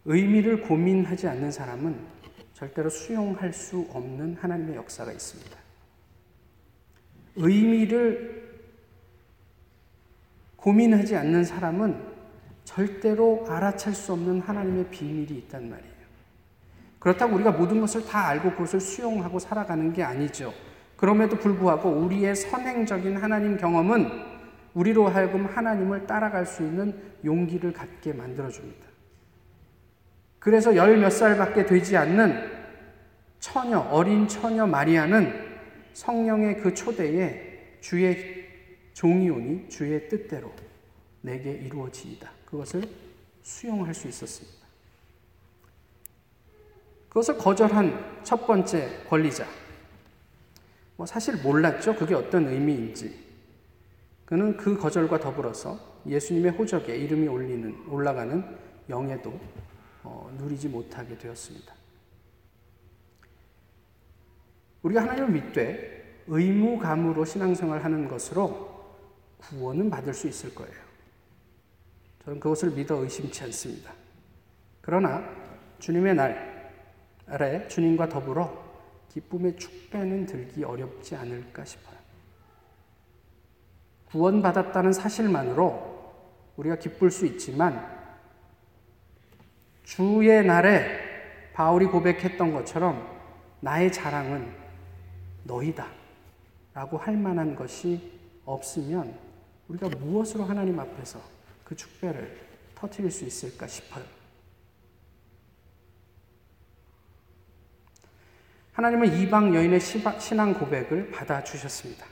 의미를 0.06 0.62
고민하지 0.62 1.28
않는 1.28 1.52
사람은 1.52 2.00
절대로 2.54 2.90
수용할 2.90 3.54
수 3.54 3.88
없는 3.92 4.36
하나님의 4.36 4.76
역사가 4.76 5.12
있습니다. 5.12 5.58
의미를 7.36 8.43
고민하지 10.64 11.18
않는 11.18 11.44
사람은 11.44 11.94
절대로 12.64 13.46
알아챌 13.50 13.92
수 13.92 14.14
없는 14.14 14.40
하나님의 14.40 14.86
비밀이 14.92 15.38
있단 15.40 15.70
말이에요. 15.70 15.94
그렇다고 17.00 17.36
우리가 17.36 17.52
모든 17.52 17.82
것을 17.82 18.06
다 18.06 18.28
알고 18.30 18.52
그것을 18.52 18.80
수용하고 18.80 19.40
살아가는 19.40 19.92
게 19.92 20.04
아니죠. 20.04 20.54
그럼에도 20.96 21.36
불구하고 21.36 21.90
우리의 21.90 22.34
선행적인 22.34 23.18
하나님 23.18 23.58
경험은 23.58 24.08
우리로 24.74 25.10
하여금 25.10 25.46
하나님을 25.48 26.08
따라갈 26.08 26.46
수 26.46 26.64
있는 26.64 26.98
용기를 27.26 27.74
갖게 27.74 28.14
만들어줍니다. 28.14 28.88
그래서 30.40 30.78
열 30.78 30.98
몇 30.98 31.10
살밖에 31.10 31.66
되지 31.66 31.98
않는 31.98 32.52
처녀, 33.42 33.80
어린 33.80 34.30
처녀 34.30 34.66
마리아는 34.66 35.34
성령의 35.92 36.62
그 36.62 36.74
초대에 36.74 37.80
주의 37.82 38.43
종이 38.94 39.30
오니 39.30 39.70
주의 39.70 40.08
뜻대로 40.08 40.52
내게 41.22 41.52
이루어지이다. 41.52 42.30
그것을 42.46 42.84
수용할 43.42 43.94
수 43.94 44.08
있었습니다. 44.08 44.64
그것을 47.10 47.38
거절한 47.38 48.24
첫 48.24 48.48
번째 48.48 49.04
권리자. 49.08 49.48
뭐 50.96 51.06
사실 51.06 51.36
몰랐죠. 51.42 51.96
그게 51.96 52.16
어떤 52.16 52.48
의미인지. 52.48 53.24
그는 54.26 54.58
그 54.58 54.78
거절과 54.78 55.20
더불어서 55.20 55.80
예수님의 56.08 56.52
호적에 56.52 56.96
이름이 56.96 57.28
올리는, 57.28 57.76
올라가는 57.88 58.44
영예도 58.90 59.40
어, 60.04 60.36
누리지 60.38 60.68
못하게 60.68 61.18
되었습니다. 61.18 61.74
우리가 64.82 65.02
하나님을 65.02 65.30
믿되 65.30 66.24
의무감으로 66.28 67.26
신앙생활 67.26 67.84
하는 67.84 68.08
것으로 68.08 68.73
구원은 69.50 69.90
받을 69.90 70.14
수 70.14 70.28
있을 70.28 70.54
거예요. 70.56 70.74
저는 72.24 72.40
그것을 72.40 72.72
믿어 72.72 72.96
의심치 72.96 73.44
않습니다. 73.44 73.94
그러나 74.82 75.24
주님의 75.80 76.16
날에 76.16 77.68
주님과 77.68 78.10
더불어 78.10 78.64
기쁨의 79.10 79.58
축배는 79.58 80.26
들기 80.26 80.64
어렵지 80.64 81.16
않을까 81.16 81.66
싶어요. 81.66 81.98
구원받았다는 84.06 84.94
사실만으로 84.94 86.14
우리가 86.56 86.78
기쁠 86.78 87.12
수 87.12 87.26
있지만 87.26 88.04
주의 89.84 90.46
날에 90.46 91.52
바울이 91.54 91.86
고백했던 91.88 92.54
것처럼 92.54 93.08
나의 93.60 93.92
자랑은 93.92 94.54
너희다 95.44 95.88
라고 96.74 96.98
할 96.98 97.18
만한 97.18 97.56
것이 97.56 98.20
없으면 98.46 99.33
우리가 99.68 99.90
무엇으로 99.90 100.44
하나님 100.44 100.80
앞에서 100.80 101.22
그 101.64 101.76
축배를 101.76 102.42
터뜨릴 102.76 103.12
수 103.12 103.26
있을까 103.26 103.68
싶어요. 103.68 104.04
하나님은 108.74 109.20
이방 109.20 109.54
여인의 109.54 109.80
신앙 110.20 110.54
고백을 110.54 111.12
받아주셨습니다. 111.12 112.06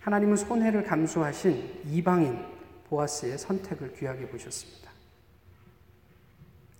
하나님은 0.00 0.36
손해를 0.36 0.84
감수하신 0.84 1.82
이방인 1.86 2.44
보아스의 2.88 3.38
선택을 3.38 3.94
귀하게 3.94 4.26
보셨습니다. 4.28 4.90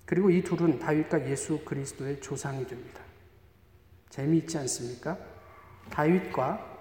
그리고 0.04 0.28
이 0.28 0.42
둘은 0.42 0.80
다윗과 0.80 1.30
예수 1.30 1.64
그리스도의 1.64 2.20
조상이 2.20 2.66
됩니다. 2.66 3.00
재미있지 4.08 4.58
않습니까? 4.58 5.16
다윗과 5.88 6.79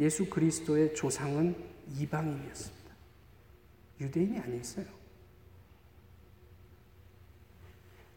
예수 0.00 0.28
그리스도의 0.30 0.94
조상은 0.94 1.54
이방인이었습니다. 1.98 2.90
유대인이 4.00 4.38
아니었어요. 4.38 4.86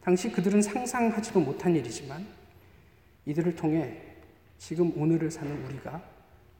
당시 0.00 0.32
그들은 0.32 0.62
상상하지도 0.62 1.40
못한 1.40 1.76
일이지만 1.76 2.26
이들을 3.26 3.54
통해 3.54 4.16
지금 4.58 4.96
오늘을 4.98 5.30
사는 5.30 5.64
우리가 5.66 6.02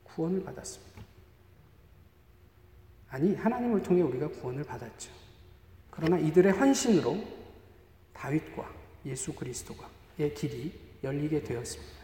구원을 0.04 0.44
받았습니다. 0.44 1.02
아니, 3.08 3.34
하나님을 3.34 3.82
통해 3.82 4.02
우리가 4.02 4.28
구원을 4.28 4.64
받았죠. 4.64 5.10
그러나 5.90 6.18
이들의 6.18 6.52
헌신으로 6.52 7.22
다윗과 8.12 8.70
예수 9.06 9.34
그리스도가의 9.34 10.34
길이 10.34 10.72
열리게 11.02 11.42
되었습니다. 11.44 11.94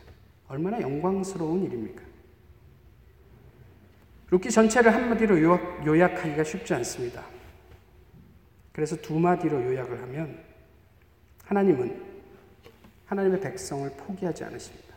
얼마나 0.48 0.80
영광스러운 0.80 1.64
일입니까? 1.64 2.09
룻기 4.30 4.50
전체를 4.50 4.94
한마디로 4.94 5.42
요약, 5.42 6.24
하기가 6.24 6.44
쉽지 6.44 6.74
않습니다. 6.74 7.24
그래서 8.72 8.94
두 8.96 9.18
마디로 9.18 9.64
요약을 9.64 10.00
하면 10.02 10.38
하나님은 11.44 12.10
하나님의 13.06 13.40
백성을 13.40 13.90
포기하지 13.90 14.44
않으십니다. 14.44 14.94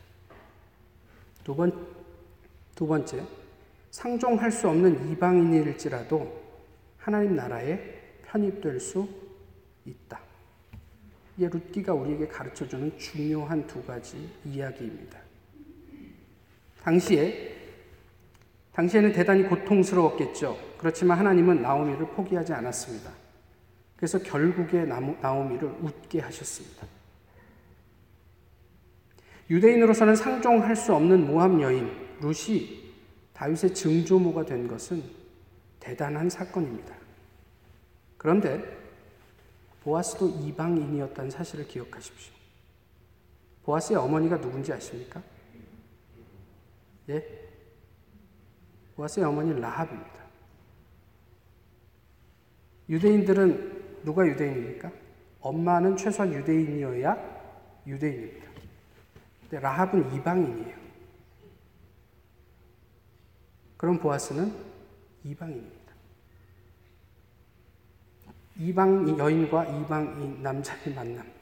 두 1.43 1.55
번, 1.55 1.87
두 2.75 2.85
번째, 2.85 3.23
상종할 3.89 4.51
수 4.51 4.69
없는 4.69 5.11
이방인일지라도 5.11 6.41
하나님 6.97 7.35
나라에 7.35 7.79
편입될 8.25 8.79
수 8.79 9.07
있다. 9.85 10.19
이게 11.37 11.49
룻기가 11.49 11.93
우리에게 11.93 12.27
가르쳐 12.27 12.67
주는 12.67 12.95
중요한 12.99 13.65
두 13.65 13.83
가지 13.83 14.29
이야기입니다. 14.45 15.19
당시에 16.83 17.52
당시에는 18.73 19.13
대단히 19.13 19.43
고통스러웠겠죠. 19.43 20.57
그렇지만 20.77 21.17
하나님은 21.19 21.61
나오미를 21.61 22.07
포기하지 22.07 22.53
않았습니다. 22.53 23.11
그래서 23.95 24.19
결국에 24.19 24.83
나오미를 24.83 25.67
웃게 25.81 26.19
하셨습니다. 26.19 26.85
유대인으로서는 29.49 30.15
상종할 30.15 30.75
수 30.75 30.93
없는 30.95 31.27
모함 31.27 31.61
여인 31.61 31.91
룻이 32.19 32.91
다윗의 33.33 33.73
증조모가 33.73 34.45
된 34.45 34.67
것은 34.67 35.03
대단한 35.79 36.29
사건입니다. 36.29 36.95
그런데 38.17 38.63
보아스도 39.83 40.29
이방인이었다는 40.29 41.29
사실을 41.29 41.67
기억하십시오. 41.67 42.33
보아스의 43.65 43.99
어머니가 43.99 44.39
누군지 44.39 44.71
아십니까? 44.71 45.21
예? 47.09 47.43
보아스의 48.95 49.25
어머니 49.25 49.59
라합입니다. 49.59 50.23
유대인들은 52.89 54.03
누가 54.03 54.25
유대인입니까? 54.25 54.91
엄마는 55.41 55.97
최소한 55.97 56.33
유대인이어야 56.33 57.83
유대인입니다. 57.87 58.51
근데 59.41 59.59
라합은 59.59 60.13
이방인이에요. 60.13 60.77
그럼 63.77 63.99
보아스는 63.99 64.53
이방인입니다. 65.23 65.83
이방 68.57 69.17
여인과 69.17 69.65
이방인 69.65 70.41
남자의 70.43 70.93
만남. 70.93 71.32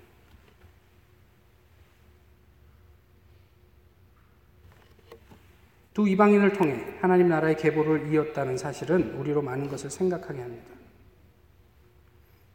두 5.93 6.07
이방인을 6.07 6.53
통해 6.53 6.95
하나님 7.01 7.27
나라의 7.27 7.57
계보를 7.57 8.11
이었다는 8.11 8.57
사실은 8.57 9.13
우리로 9.15 9.41
많은 9.41 9.69
것을 9.69 9.89
생각하게 9.89 10.41
합니다. 10.41 10.71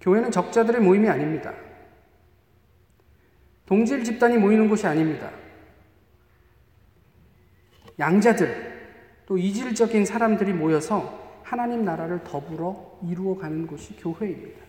교회는 0.00 0.30
적자들의 0.30 0.80
모임이 0.80 1.08
아닙니다. 1.08 1.52
동질 3.66 4.04
집단이 4.04 4.38
모이는 4.38 4.68
곳이 4.68 4.86
아닙니다. 4.86 5.30
양자들, 7.98 8.76
또 9.26 9.36
이질적인 9.36 10.06
사람들이 10.06 10.52
모여서 10.52 11.40
하나님 11.42 11.84
나라를 11.84 12.22
더불어 12.24 12.98
이루어가는 13.02 13.66
곳이 13.66 13.96
교회입니다. 13.96 14.64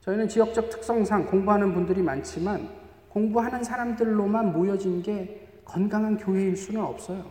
저희는 0.00 0.28
지역적 0.28 0.70
특성상 0.70 1.26
공부하는 1.26 1.74
분들이 1.74 2.02
많지만 2.02 2.68
공부하는 3.08 3.62
사람들로만 3.62 4.52
모여진 4.52 5.02
게 5.02 5.48
건강한 5.64 6.16
교회일 6.16 6.56
수는 6.56 6.82
없어요. 6.82 7.24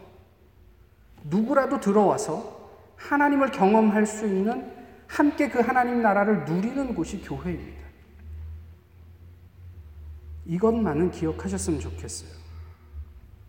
누구라도 1.24 1.80
들어와서 1.80 2.60
하나님을 2.96 3.52
경험할 3.52 4.06
수 4.06 4.26
있는 4.26 4.72
함께 5.08 5.50
그 5.50 5.60
하나님 5.60 6.02
나라를 6.02 6.46
누리는 6.46 6.96
곳이 6.96 7.22
교회입니다. 7.22 7.82
이것만은 10.46 11.12
기억하셨으면 11.12 11.80
좋겠어요. 11.80 12.30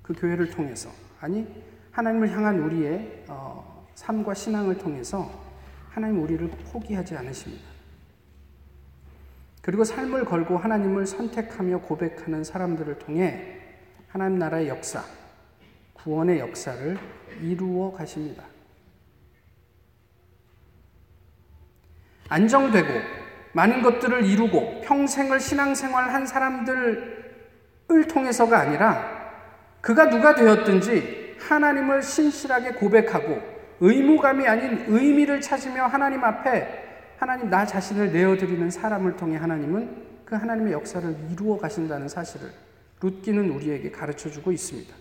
그 0.03 0.13
교회를 0.15 0.51
통해서. 0.51 0.91
아니, 1.21 1.47
하나님을 1.93 2.31
향한 2.31 2.59
우리의 2.59 3.25
어, 3.29 3.87
삶과 3.95 4.35
신앙을 4.35 4.79
통해서 4.79 5.31
하나님 5.89 6.23
우리를 6.23 6.49
포기하지 6.73 7.17
않으십니다. 7.17 7.65
그리고 9.61 9.85
삶을 9.85 10.25
걸고 10.25 10.59
하나님을 10.59 11.07
선택하며 11.07 11.83
고백하는 11.83 12.43
사람들을 12.43 12.99
통해 12.99 13.62
하나님 14.13 14.39
나라의 14.39 14.69
역사, 14.69 15.03
구원의 15.95 16.39
역사를 16.39 16.99
이루어 17.41 17.91
가십니다. 17.93 18.45
안정되고 22.29 22.89
많은 23.55 23.81
것들을 23.81 24.27
이루고 24.27 24.83
평생을 24.83 25.41
신앙생활 25.41 26.13
한 26.13 26.27
사람들을 26.27 28.07
통해서가 28.11 28.59
아니라 28.59 29.33
그가 29.81 30.11
누가 30.11 30.35
되었든지 30.35 31.39
하나님을 31.41 32.03
신실하게 32.03 32.73
고백하고 32.73 33.41
의무감이 33.81 34.47
아닌 34.47 34.85
의미를 34.89 35.41
찾으며 35.41 35.87
하나님 35.87 36.23
앞에 36.23 37.15
하나님 37.17 37.49
나 37.49 37.65
자신을 37.65 38.13
내어드리는 38.13 38.71
사람을 38.71 39.17
통해 39.17 39.39
하나님은 39.39 40.03
그 40.27 40.35
하나님의 40.35 40.75
역사를 40.75 41.17
이루어 41.31 41.57
가신다는 41.59 42.09
사실을 42.09 42.51
룻기는 43.03 43.51
우리에게 43.51 43.91
가르쳐 43.91 44.31
주고 44.31 44.53
있습니다. 44.53 44.95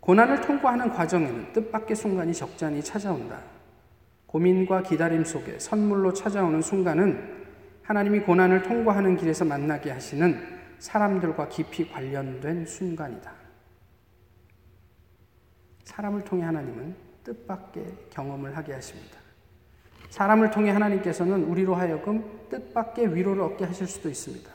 고난을 0.00 0.40
통과하는 0.42 0.90
과정에는 0.90 1.52
뜻밖의 1.52 1.96
순간이 1.96 2.34
적잖이 2.34 2.82
찾아온다. 2.82 3.40
고민과 4.26 4.82
기다림 4.82 5.24
속에 5.24 5.58
선물로 5.58 6.12
찾아오는 6.12 6.60
순간은 6.60 7.44
하나님이 7.82 8.20
고난을 8.20 8.62
통과하는 8.62 9.16
길에서 9.16 9.44
만나게 9.44 9.90
하시는 9.90 10.38
사람들과 10.78 11.48
깊이 11.48 11.88
관련된 11.88 12.66
순간이다. 12.66 13.32
사람을 15.84 16.24
통해 16.24 16.44
하나님은 16.44 16.94
뜻밖의 17.22 18.08
경험을 18.10 18.56
하게 18.56 18.72
하십니다. 18.74 19.18
사람을 20.10 20.50
통해 20.50 20.70
하나님께서는 20.70 21.44
우리로 21.44 21.74
하여금 21.74 22.48
뜻밖의 22.50 23.14
위로를 23.14 23.42
얻게 23.42 23.64
하실 23.64 23.86
수도 23.86 24.08
있습니다. 24.08 24.53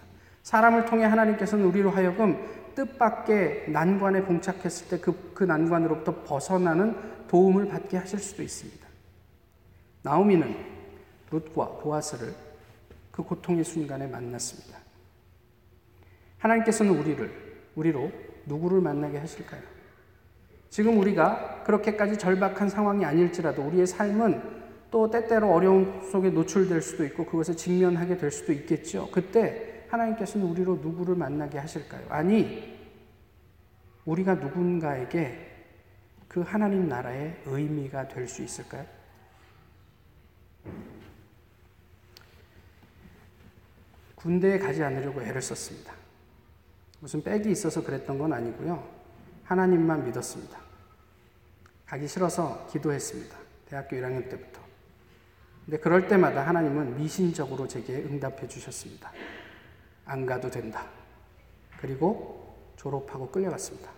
사람을 0.49 0.85
통해 0.85 1.05
하나님께서는 1.05 1.63
우리로 1.65 1.91
하여금 1.91 2.35
뜻밖의 2.73 3.69
난관에 3.69 4.23
봉착했을 4.23 4.87
때 4.87 4.99
그, 4.99 5.31
그 5.35 5.43
난관으로부터 5.43 6.23
벗어나는 6.23 6.95
도움을 7.27 7.67
받게 7.67 7.97
하실 7.97 8.17
수도 8.17 8.41
있습니다. 8.41 8.87
나오미는 10.01 10.55
룻과 11.29 11.77
보아스를 11.83 12.33
그 13.11 13.21
고통의 13.21 13.63
순간에 13.63 14.07
만났습니다. 14.07 14.79
하나님께서는 16.39 16.97
우리를, 16.97 17.31
우리로 17.75 18.11
누구를 18.47 18.81
만나게 18.81 19.19
하실까요? 19.19 19.61
지금 20.71 20.97
우리가 20.97 21.61
그렇게까지 21.63 22.17
절박한 22.17 22.69
상황이 22.69 23.05
아닐지라도 23.05 23.61
우리의 23.67 23.85
삶은 23.85 24.41
또 24.89 25.11
때때로 25.11 25.53
어려움 25.53 26.01
속에 26.11 26.31
노출될 26.31 26.81
수도 26.81 27.05
있고 27.05 27.27
그것을 27.27 27.55
직면하게 27.55 28.17
될 28.17 28.31
수도 28.31 28.51
있겠죠. 28.51 29.11
그때 29.11 29.68
하나님께서는 29.89 30.45
우리로 30.47 30.75
누구를 30.77 31.15
만나게 31.15 31.57
하실까요? 31.57 32.05
아니, 32.09 32.77
우리가 34.05 34.35
누군가에게 34.35 35.47
그 36.27 36.41
하나님 36.41 36.87
나라의 36.87 37.41
의미가 37.45 38.07
될 38.07 38.27
수 38.27 38.43
있을까요? 38.43 38.85
군대에 44.15 44.59
가지 44.59 44.83
않으려고 44.83 45.21
애를 45.21 45.41
썼습니다. 45.41 45.93
무슨 46.99 47.23
백이 47.23 47.49
있어서 47.51 47.83
그랬던 47.83 48.17
건 48.19 48.33
아니고요. 48.33 48.87
하나님만 49.45 50.05
믿었습니다. 50.05 50.59
가기 51.85 52.07
싫어서 52.07 52.67
기도했습니다. 52.71 53.35
대학교 53.69 53.95
1학년 53.95 54.29
때부터. 54.29 54.59
근데 55.65 55.77
그럴 55.77 56.07
때마다 56.07 56.45
하나님은 56.45 56.97
미신적으로 56.97 57.67
제게 57.67 57.95
응답해 57.95 58.47
주셨습니다. 58.47 59.11
안 60.09 60.25
가도 60.25 60.49
된다. 60.49 60.85
그리고 61.79 62.55
졸업하고 62.75 63.29
끌려갔습니다. 63.29 63.89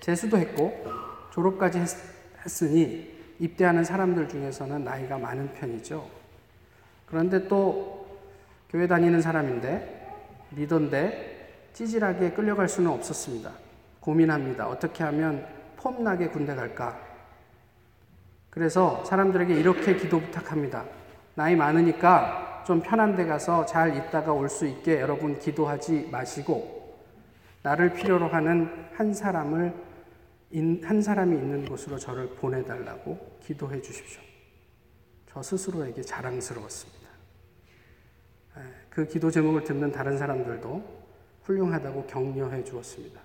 재수도 0.00 0.36
했고 0.36 0.84
졸업까지 1.30 1.78
했, 1.78 1.88
했으니 2.44 3.16
입대하는 3.38 3.84
사람들 3.84 4.28
중에서는 4.28 4.82
나이가 4.82 5.16
많은 5.16 5.52
편이죠. 5.52 6.08
그런데 7.06 7.46
또 7.46 8.18
교회 8.68 8.86
다니는 8.86 9.22
사람인데 9.22 9.96
리더인데 10.52 11.70
찌질하게 11.72 12.32
끌려갈 12.32 12.68
수는 12.68 12.90
없었습니다. 12.90 13.52
고민합니다. 14.00 14.68
어떻게 14.68 15.04
하면 15.04 15.46
폼나게 15.76 16.28
군대 16.28 16.54
갈까? 16.54 16.98
그래서 18.50 19.04
사람들에게 19.04 19.54
이렇게 19.54 19.94
기도 19.94 20.20
부탁합니다. 20.20 20.84
나이 21.34 21.54
많으니까 21.54 22.47
좀 22.68 22.82
편한 22.82 23.16
데 23.16 23.24
가서 23.24 23.64
잘 23.64 23.96
있다가 23.96 24.30
올 24.30 24.46
수 24.46 24.66
있게 24.66 25.00
여러분 25.00 25.38
기도하지 25.38 26.10
마시고 26.12 26.98
나를 27.62 27.94
필요로 27.94 28.28
하는 28.28 28.90
한 28.92 29.14
사람을 29.14 29.74
한 30.84 31.00
사람이 31.00 31.34
있는 31.34 31.64
곳으로 31.64 31.98
저를 31.98 32.28
보내달라고 32.34 33.38
기도해 33.42 33.80
주십시오. 33.80 34.20
저 35.30 35.42
스스로에게 35.42 36.02
자랑스러웠습니다. 36.02 37.08
그 38.90 39.06
기도 39.06 39.30
제목을 39.30 39.64
듣는 39.64 39.90
다른 39.90 40.18
사람들도 40.18 40.84
훌륭하다고 41.44 42.04
격려해 42.04 42.64
주었습니다. 42.64 43.18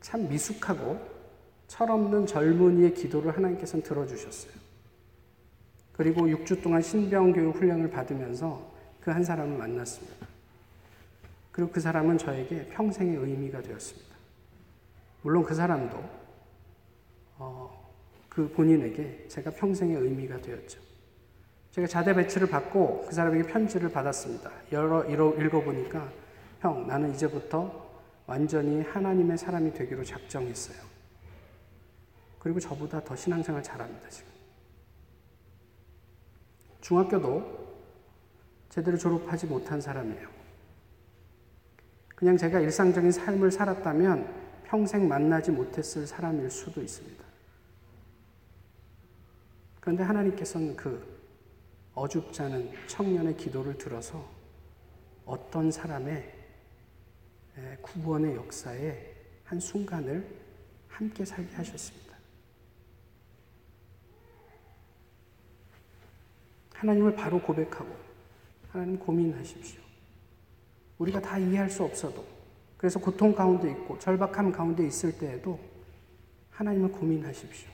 참 0.00 0.28
미숙하고 0.28 1.17
철없는 1.78 2.26
젊은이의 2.26 2.94
기도를 2.94 3.36
하나님께서는 3.36 3.84
들어주셨어요. 3.84 4.52
그리고 5.92 6.26
6주 6.26 6.60
동안 6.60 6.82
신병교육 6.82 7.54
훈련을 7.54 7.90
받으면서 7.90 8.76
그 9.00 9.12
한 9.12 9.22
사람을 9.24 9.56
만났습니다. 9.56 10.26
그리고 11.52 11.70
그 11.70 11.80
사람은 11.80 12.18
저에게 12.18 12.66
평생의 12.66 13.16
의미가 13.16 13.62
되었습니다. 13.62 14.08
물론 15.22 15.44
그 15.44 15.54
사람도 15.54 16.04
어, 17.38 17.92
그 18.28 18.48
본인에게 18.50 19.26
제가 19.28 19.52
평생의 19.52 19.96
의미가 19.96 20.42
되었죠. 20.42 20.80
제가 21.70 21.86
자대 21.86 22.12
배치를 22.12 22.48
받고 22.48 23.06
그 23.08 23.14
사람에게 23.14 23.44
편지를 23.44 23.90
받았습니다. 23.90 24.50
여러 24.72 25.04
읽어보니까 25.06 26.12
형 26.60 26.86
나는 26.86 27.14
이제부터 27.14 27.88
완전히 28.26 28.82
하나님의 28.82 29.38
사람이 29.38 29.72
되기로 29.74 30.04
작정했어요. 30.04 30.97
그리고 32.38 32.60
저보다 32.60 33.02
더 33.02 33.16
신앙생활 33.16 33.62
잘합니다, 33.62 34.08
지금. 34.08 34.30
중학교도 36.80 37.76
제대로 38.68 38.96
졸업하지 38.96 39.46
못한 39.46 39.80
사람이에요. 39.80 40.28
그냥 42.14 42.36
제가 42.36 42.60
일상적인 42.60 43.12
삶을 43.12 43.50
살았다면 43.50 44.62
평생 44.64 45.08
만나지 45.08 45.50
못했을 45.50 46.06
사람일 46.06 46.50
수도 46.50 46.80
있습니다. 46.82 47.24
그런데 49.80 50.02
하나님께서는 50.02 50.76
그 50.76 51.18
어줍지 51.94 52.42
않은 52.42 52.72
청년의 52.86 53.36
기도를 53.36 53.78
들어서 53.78 54.28
어떤 55.24 55.70
사람의 55.70 56.34
구원의 57.82 58.36
역사의 58.36 59.14
한 59.44 59.58
순간을 59.58 60.26
함께 60.88 61.24
살게 61.24 61.54
하셨습니다. 61.56 62.07
하나님을 66.78 67.14
바로 67.14 67.40
고백하고 67.40 67.88
하나님 68.70 68.98
고민하십시오. 68.98 69.80
우리가 70.98 71.20
다 71.20 71.36
이해할 71.38 71.68
수 71.68 71.82
없어도 71.82 72.24
그래서 72.76 73.00
고통 73.00 73.34
가운데 73.34 73.70
있고 73.70 73.98
절박함 73.98 74.52
가운데 74.52 74.86
있을 74.86 75.18
때에도 75.18 75.58
하나님을 76.50 76.92
고민하십시오. 76.92 77.68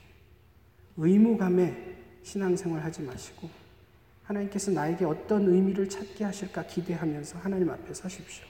의무감에 0.96 1.96
신앙생활 2.22 2.82
하지 2.82 3.02
마시고 3.02 3.50
하나님께서 4.22 4.70
나에게 4.70 5.04
어떤 5.04 5.48
의미를 5.48 5.88
찾게 5.88 6.24
하실까 6.24 6.66
기대하면서 6.66 7.38
하나님 7.40 7.68
앞에 7.68 7.92
서십시오. 7.92 8.46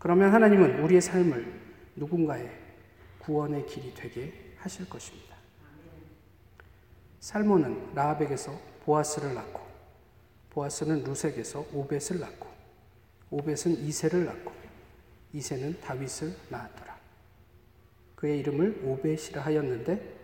그러면 0.00 0.32
하나님은 0.32 0.80
우리의 0.80 1.00
삶을 1.00 1.60
누군가의 1.94 2.50
구원의 3.20 3.66
길이 3.66 3.94
되게 3.94 4.54
하실 4.56 4.88
것입니다. 4.88 5.36
살모는 7.20 7.94
라합에게서 7.94 8.73
보아스를 8.84 9.34
낳고 9.34 9.60
보아스는 10.50 11.04
루색에서 11.04 11.66
오벳을 11.72 12.20
낳고 12.20 12.48
오벳은 13.30 13.78
이세를 13.78 14.26
낳고 14.26 14.52
이세는 15.32 15.80
다윗을 15.80 16.36
낳았더라. 16.50 16.96
그의 18.14 18.38
이름을 18.40 18.82
오벳이라 18.84 19.42
하였는데 19.42 20.14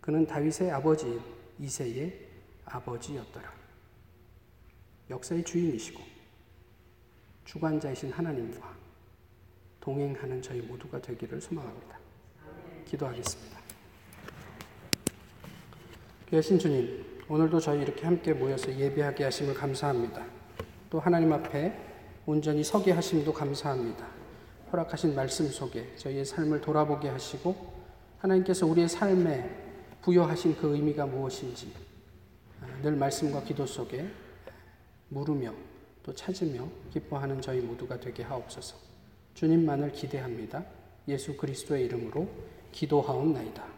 그는 0.00 0.26
다윗의 0.26 0.70
아버지인 0.70 1.20
이세의 1.58 2.28
아버지였더라. 2.66 3.52
역사의 5.10 5.44
주인이시고 5.44 6.02
주관자이신 7.46 8.12
하나님과 8.12 8.76
동행하는 9.80 10.42
저희 10.42 10.60
모두가 10.60 11.00
되기를 11.00 11.40
소망합니다. 11.40 11.98
기도하겠습니다. 12.84 13.58
귀하신 16.28 16.58
주님, 16.58 17.07
오늘도 17.30 17.60
저희 17.60 17.82
이렇게 17.82 18.06
함께 18.06 18.32
모여서 18.32 18.74
예배하게 18.74 19.24
하심을 19.24 19.52
감사합니다. 19.52 20.24
또 20.88 20.98
하나님 20.98 21.30
앞에 21.32 21.76
온전히 22.24 22.64
서게 22.64 22.92
하심도 22.92 23.34
감사합니다. 23.34 24.06
허락하신 24.72 25.14
말씀 25.14 25.46
속에 25.46 25.94
저희의 25.96 26.24
삶을 26.24 26.62
돌아보게 26.62 27.08
하시고 27.08 27.54
하나님께서 28.18 28.66
우리의 28.66 28.88
삶에 28.88 29.48
부여하신 30.00 30.56
그 30.56 30.74
의미가 30.74 31.04
무엇인지 31.04 31.70
늘 32.82 32.96
말씀과 32.96 33.42
기도 33.42 33.66
속에 33.66 34.06
물으며 35.10 35.52
또 36.02 36.14
찾으며 36.14 36.66
기뻐하는 36.92 37.42
저희 37.42 37.60
모두가 37.60 38.00
되게 38.00 38.22
하옵소서. 38.22 38.76
주님만을 39.34 39.92
기대합니다. 39.92 40.64
예수 41.08 41.36
그리스도의 41.36 41.84
이름으로 41.84 42.26
기도하옵나이다. 42.72 43.77